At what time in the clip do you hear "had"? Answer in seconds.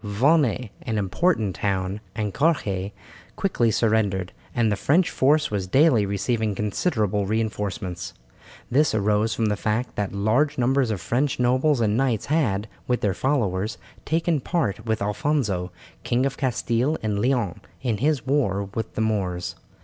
12.33-12.67